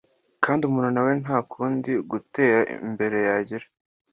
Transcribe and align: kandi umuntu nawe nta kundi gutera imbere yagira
kandi 0.43 0.61
umuntu 0.63 0.89
nawe 0.95 1.13
nta 1.23 1.37
kundi 1.51 1.91
gutera 2.11 2.59
imbere 2.87 3.17
yagira 3.27 3.65